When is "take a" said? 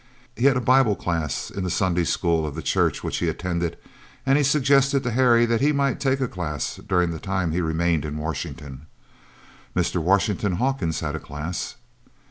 5.99-6.27